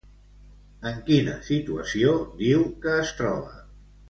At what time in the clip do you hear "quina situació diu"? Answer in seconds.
1.09-2.65